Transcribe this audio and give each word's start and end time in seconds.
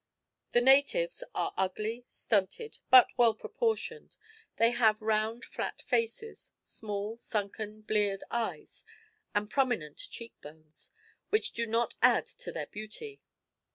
The 0.53 0.61
natives 0.61 1.23
are 1.35 1.53
ugly, 1.55 2.05
stunted, 2.07 2.79
but 2.89 3.09
well 3.17 3.35
proportioned. 3.35 4.17
They 4.55 4.71
have 4.71 4.99
round, 5.03 5.45
flat 5.45 5.83
faces, 5.83 6.53
small, 6.63 7.17
sunken, 7.17 7.81
bleared 7.81 8.23
eyes, 8.31 8.83
and 9.35 9.47
prominent 9.47 9.97
cheek 9.99 10.33
bones, 10.41 10.89
which 11.29 11.51
do 11.51 11.67
not 11.67 11.93
add 12.01 12.25
to 12.25 12.51
their 12.51 12.65
beauty. 12.65 13.21